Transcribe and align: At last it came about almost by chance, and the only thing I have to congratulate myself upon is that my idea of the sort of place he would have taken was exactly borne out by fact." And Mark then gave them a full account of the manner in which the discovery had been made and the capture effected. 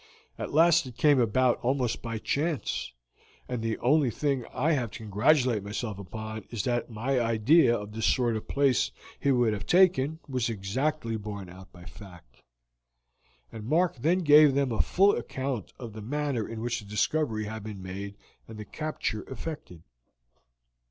At 0.35 0.51
last 0.51 0.87
it 0.87 0.97
came 0.97 1.19
about 1.19 1.59
almost 1.61 2.01
by 2.01 2.17
chance, 2.17 2.91
and 3.47 3.61
the 3.61 3.77
only 3.77 4.09
thing 4.09 4.43
I 4.51 4.71
have 4.71 4.89
to 4.89 4.97
congratulate 4.97 5.63
myself 5.63 5.99
upon 5.99 6.43
is 6.49 6.63
that 6.63 6.89
my 6.89 7.19
idea 7.19 7.77
of 7.77 7.91
the 7.91 8.01
sort 8.01 8.35
of 8.35 8.47
place 8.47 8.89
he 9.19 9.31
would 9.31 9.53
have 9.53 9.67
taken 9.67 10.17
was 10.27 10.49
exactly 10.49 11.17
borne 11.17 11.49
out 11.51 11.71
by 11.71 11.85
fact." 11.85 12.41
And 13.51 13.65
Mark 13.67 13.95
then 13.97 14.21
gave 14.23 14.55
them 14.55 14.71
a 14.71 14.81
full 14.81 15.15
account 15.15 15.71
of 15.77 15.93
the 15.93 16.01
manner 16.01 16.47
in 16.47 16.61
which 16.61 16.79
the 16.79 16.85
discovery 16.87 17.45
had 17.45 17.61
been 17.63 17.83
made 17.83 18.17
and 18.47 18.57
the 18.57 18.65
capture 18.65 19.21
effected. 19.29 19.83